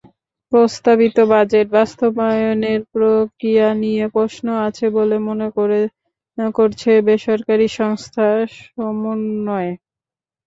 [0.51, 5.47] প্রস্তাবিত বাজেট বাস্তবায়নের প্রক্রিয়া নিয়ে প্রশ্ন আছে বলে মনে
[6.57, 8.25] করছে বেসরকারি সংস্থা
[8.57, 9.71] সমুন্নয়।